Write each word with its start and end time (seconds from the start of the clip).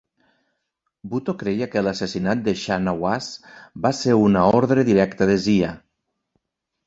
Bhutto 1.09 1.33
creia 1.41 1.65
que 1.73 1.81
l'assassinat 1.87 2.39
de 2.47 2.55
Shahnawaz 2.61 3.27
va 3.83 3.91
ser 3.99 4.15
una 4.21 4.45
ordre 4.61 4.87
directa 4.87 5.29
de 5.31 5.35
Zia. 5.45 5.69